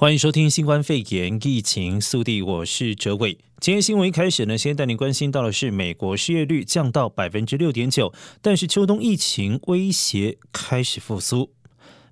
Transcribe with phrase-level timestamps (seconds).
[0.00, 3.36] 欢迎收听新冠肺炎疫情速递，我是哲伟。
[3.60, 8.10] 今天新闻一开始呢，先带您关心到的是美国失业率降到百分之六点九，
[8.40, 11.50] 但是秋冬疫情威胁开始复苏。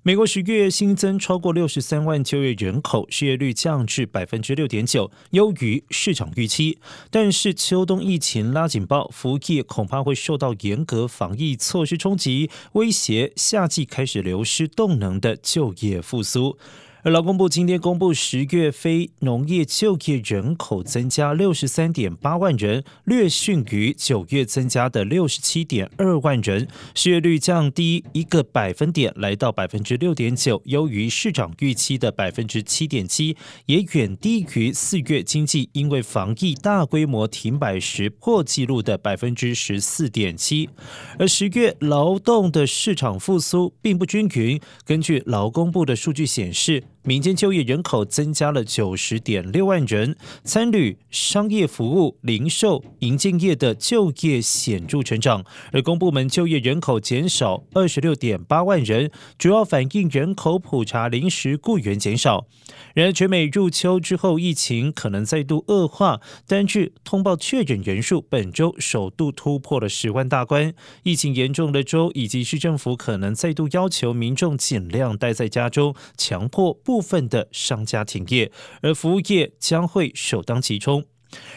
[0.03, 6.77] 美国十月新增超过六十三万就业人口，失业率降至百分之六点九，优于市场预期。
[7.09, 16.55] 但是秋冬疫情拉警报，服务业恐怕会受到严格防疫措施冲击，威胁夏季开始流失动能的就业复苏。
[17.01, 33.37] 而劳工部今天公布，十月非农业就业人口增加六十三点八万人，略逊于九月增加的六十七点二万人，失业率降低一个百分点，来到百分之六点九，优于市场预期的百分之七点七，
[33.67, 40.69] 也远低于四月经济因为防疫大规模停摆时破纪录的百分之十四点七。
[41.17, 46.83] 而十月劳动的市场复苏并不均匀，根据劳工部的数据显示。
[47.09, 62.45] 民间就业人口增加了九十点六万人，餐旅、商业服务、零售、营建业的就业显著成长，而公部门就业人口减少二十六点八万人，主要反映人口普查临时雇员减少。
[62.93, 76.98] 然而，全美入秋之后，疫情可能再度恶化，单日通报确诊人数本周首度突破了十万大关，疫情严重的州以及市政府可能再度要求民众尽量待在家中，强迫不。
[76.99, 81.05] 部分的商家停业，而服务业将会首当其冲。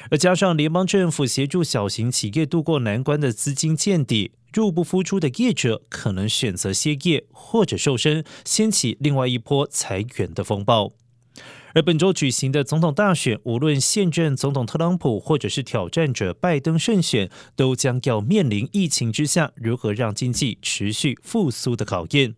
[0.08, 10.92] 而加上联邦政府协助小型企业渡过难关的资金见底，入不敷出的业者可能选择歇业或者瘦身，掀起另外一波裁员的风暴。
[11.74, 22.36] 而本周举行的总统大选，无论现任总统特朗普或者是挑战者拜登胜选，都将要面临疫情之下如何让经济持续复苏的考验。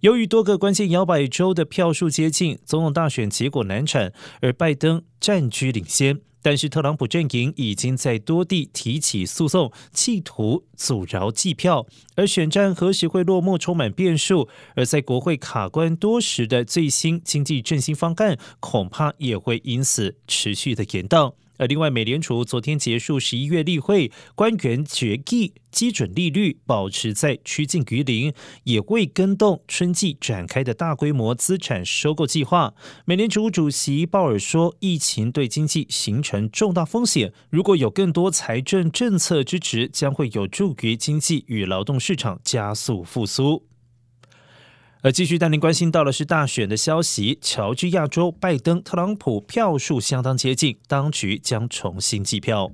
[0.00, 6.20] 由于多个关键摇摆州的票数接近，总统大选结果难产，而拜登占据领先。
[6.42, 11.86] 但是特朗普阵营已经在多地提起诉讼，企图阻挠计票。
[12.14, 14.48] 而选战何时会落幕，充满变数。
[14.74, 21.34] 而在国会卡关多时的最新经济振兴方案，恐怕也会因此持续的延宕。
[21.60, 28.32] 而另外，美联储昨天结束十一月例会，官员决议基准利率保持在趋近于零，
[28.64, 32.72] 也未跟动春季展开的大规模资产收购计划。
[33.04, 43.69] 美联储主席鲍尔说，疫情对经济形成重大风险，如果有更多财政政策支持，将会有助于经济与劳动市场加速复苏。
[45.02, 52.70] 而继续带您关心到的是大选的消息，乔治亚州拜登、特朗普票数相当接近，当局将重新计票。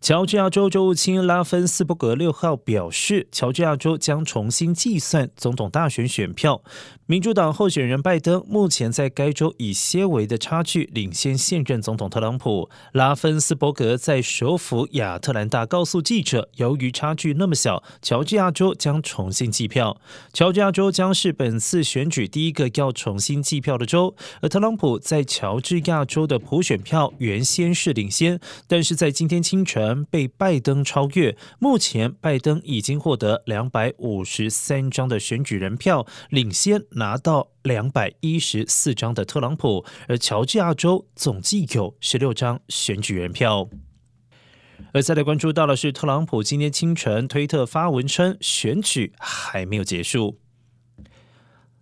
[0.00, 6.62] 乔治亚州州务卿拉芬斯伯格六号表示，乔治亚州将重新计算总统大选选票。
[7.10, 12.68] 民主党候选人拜登目前在该州以些微的差距领先现任总统特朗普。
[12.92, 19.98] 拉芬斯伯格在首府亚特兰大告诉记者，由于差距那么小，乔治亚州将重新计票。
[20.34, 24.14] 乔治亚州将是本次选举第一个要重新计票的州。
[24.42, 30.04] 而特朗普在乔治亚州的普选票原先是领先，但是在今天清晨。
[30.10, 31.34] 被拜登超越。
[31.58, 39.84] 目前，拜登已经获得两百五十三张的选举人票，领先拿到两百一十四张的特朗普。
[40.06, 43.68] 而乔治亚州总计有十六张选举人票。
[44.92, 50.38] 而再来关注到的是，特朗普今天清晨推特发文称，选举还没有结束。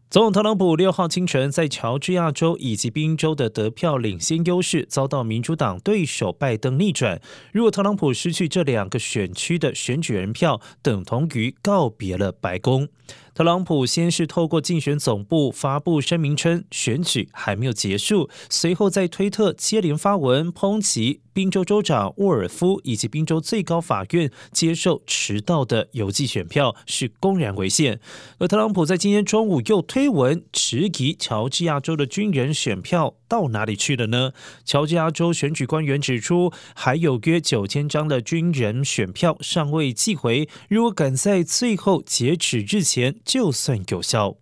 [0.09, 7.21] 总统特朗普六号清晨在乔治亚州以及宾州的得票领先优势遭到民主党对手拜登逆转。
[7.53, 12.89] 如果特朗普失去这两个选区的选举人票，等同于告别了白宫。
[13.37, 28.01] 特朗普先是透过竞选总部发布声明称选举还没有结束，随后在推特接连发文抨击宾州州长沃尔夫以及宾州最高法院接受迟到的邮寄选票是公然违宪。
[28.39, 34.33] 而特朗普在今天中午又推文质疑乔治亚州的军人选票到哪里去了呢？
[34.65, 43.15] 乔治亚州选举官员指出，还有约九千张的军人选票尚未寄回，如果赶在最后截止日前。
[43.27, 44.37] 就算有效。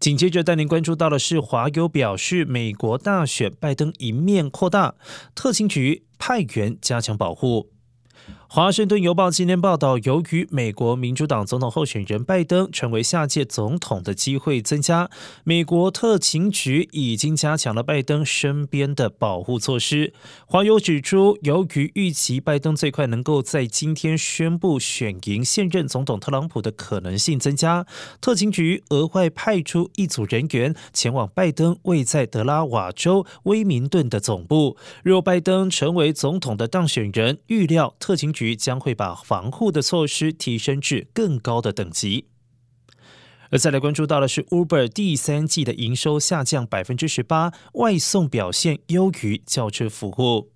[0.00, 4.94] 紧接着带您关注到的是，华友表示，美国大选拜登一面扩大，
[5.34, 7.70] 特勤局派员加强保护。
[8.54, 15.10] 华盛顿邮报今天报道，由于美国民主党总统候选人拜登成为下届总统的机会增加，
[15.42, 20.12] 美国特勤局已经加强了拜登身边的保护措施。
[20.46, 27.84] 华邮指出，由于预期拜登最快能够在今天宣布选赢现任总统特朗普的可能性增加，
[28.20, 34.76] 特勤局额外派出一组人员前往拜登位在德拉瓦州威明顿的总部。
[35.02, 42.26] 若拜登成为总统的当选人，预料特勤局将会把防护的措施提升至更高的等级。
[43.50, 50.50] 而再来关注到的是，Uber 第三季的营收下降百分之十八，外送表现优于轿车服务。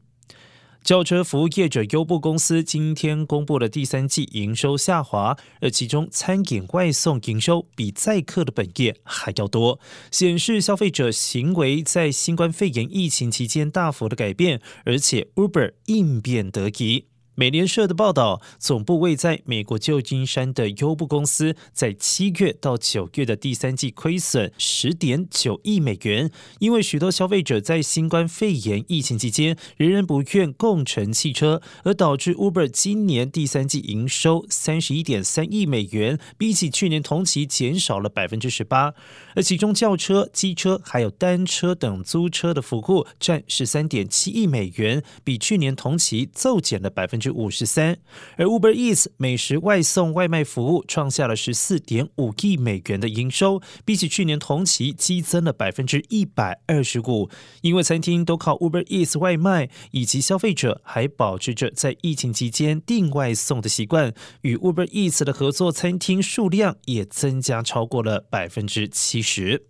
[0.83, 9.79] 轿车服务业者优步公司今天公布了第三季营收下滑，而其中餐饮外送营收比载客的本业还要多，
[10.11, 17.05] 显示消费者行为在新冠肺炎疫情期间大幅的改变，而且 Uber 应变得宜。
[17.39, 38.95] 美联社的报道，总部位在美国旧金山的优步公司在七月到九月的第三季亏损十点九亿美元，因为许多消费者在新冠肺炎疫情期间仍然不愿共乘汽车，而导致 Uber 今年第三季营收三十一点三亿美元，比起去年同期减少了百分之十八，
[39.37, 47.28] 而其中轿车、机车还有单车等租车的服务占十三点七亿美元，比去年同期骤减了百分之。
[47.31, 47.99] 五十三，
[48.37, 57.29] 而 Uber Eats 美食外送外卖服务创下了十四点五亿美元的营收，比起去年同期激增了百分之一百二十五。
[57.63, 69.67] 因为餐厅都靠 Uber Eats 外卖，以及消费者还保持着在疫情期间订外送的习惯，与 Uber Eats 的合作餐厅数量也增加超过了百分之七十。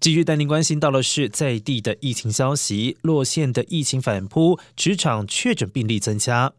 [0.00, 6.54] 继续带您关心到的是在地的疫情消息，洛县的疫情反扑，职场确诊病例增加。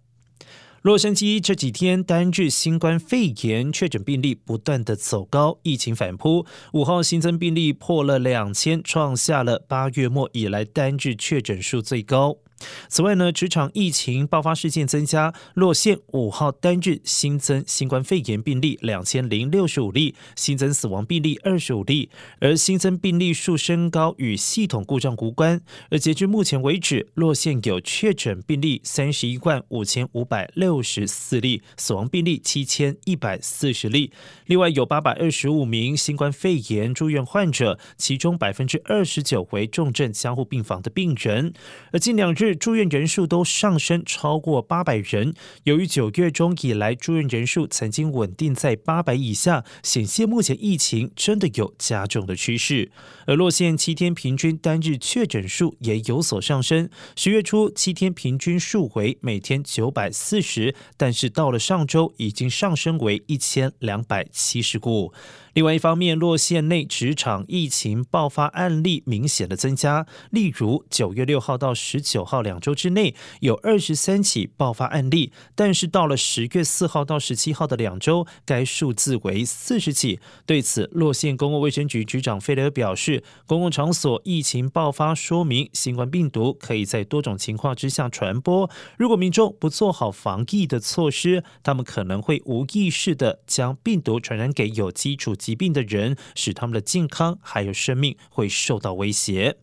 [0.83, 12.37] 洛杉矶这几天单日新冠肺炎确诊病例不断的走高，疫情反扑，五号新增病例破了两千，创下了八月末以来单日确诊数最高。
[12.87, 22.09] 此外呢，职场疫情爆发事件增加，洛县五号单日新增新冠肺炎病例两千零六十五例，新增死亡病例二十五例，
[22.39, 25.61] 而新增病例数升高与系统故障无关。
[25.89, 34.11] 而截至目前为止，洛县有确诊病例三十一万五千五百六十四例，死亡病例七千一百四十例。
[34.45, 41.53] 另外有八百二十五名新冠肺炎住院患者，其中百分之二十九为重症加护病房的病人。
[41.91, 45.33] 而近两日，住院人数都上升超过八百人。
[45.63, 52.91] 由于九月中以来住院人数曾经稳定在八百以下，显现目前疫情真的有加重的趋势。
[53.25, 65.13] 而洛县七天平均单日确诊数也有所上升，十月初七天平均数为每天九百四十，但是到了上周已经上升为一千两百七十股。
[65.53, 80.19] 另外一方面，洛县内职场疫情爆发案例明显的增加，例如九月六号到十九号两周之内有二十三起爆发案例，但是到了十月四号到十七号的两周，该数字为四十起。
[80.45, 99.57] 对此，洛县公共卫生局局长费雷尔表示，公共场所疫情爆发说明新冠病毒可以在多种情况之下传播，如果民众不做好防疫的措施，他们可能会无意识的将病毒传染给有基础疾病的人，使他们的健康还有生命会受到威胁。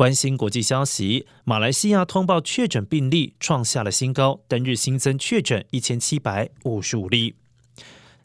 [0.00, 7.34] 关心国际消息，马来西亚通报确诊病例创下了新高，单日新增确诊一千七百五十五例。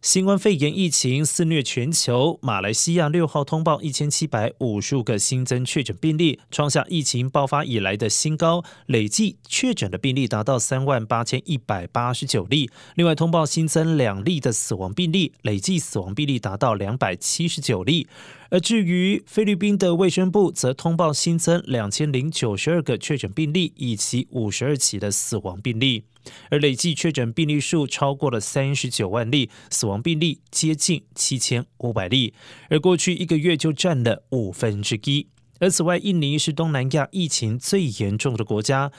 [0.01, 12.70] 新冠肺炎疫情肆虐全球，马来西亚六号通报一千七百五十五个新增确诊病例，创下疫情爆发以来的新高，累计确诊的病例达到三万八千一百八十九例。
[12.94, 18.08] 另外通报新增两例的死亡病例，累计死亡病例达到两百七十九例。
[18.50, 26.04] 而至于菲律宾的卫生部，则通报新增两千零九十二个确诊病例，以及五十二起的死亡病例。
[26.50, 32.34] 而累计确诊病例数超过了三十九万例，死亡病例接近七千五百例，
[32.70, 35.28] 而过去一个月就占了五分之一。
[35.60, 38.92] 而此外，印尼是东南亚疫情最严重的国家。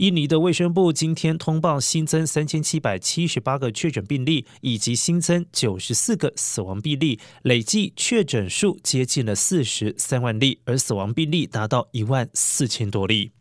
[0.00, 13.32] 印尼的卫生部今天通报新增三千七百七十八个确诊病例，以及新增九十四个死亡病例，累计确诊数接近了四十三万例，而死亡病例达到一万四千多例。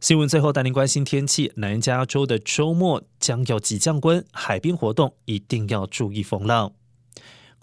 [0.00, 6.72] 新闻最后带您关心天气，南加州的周末将要急降温，海边活动一定要注意风浪。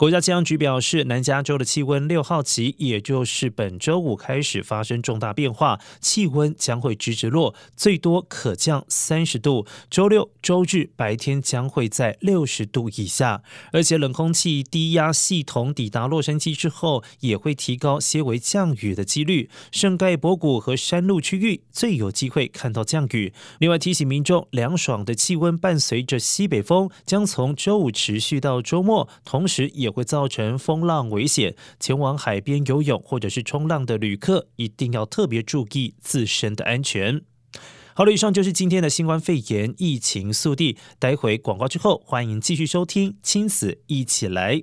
[0.02, 9.64] 国家气象局表示，南加州的气温六号起，也就是本周五开始发生重大变化，气温将会直直落，最多可降三十度。
[9.88, 19.48] 周六、周日白天将会在六十度以下，而且冷空气低压系统抵达洛杉矶之后，也会提高些微降雨的几率。
[19.70, 23.32] 圣盖博谷和山路区域最有机会看到降雨。
[23.60, 31.54] 另外提醒民众，凉爽的气温伴随着西北风，将从周五持续到周末，同时也会造成风浪危险。
[31.78, 37.20] 前往海边游泳或者是冲浪的旅客，一定要特别注意自身的安全。
[37.94, 40.78] 好了，以上就是今天的新冠肺炎疫情速递。
[40.98, 44.56] 待会广告之后，欢迎继续收听《亲子一起来》。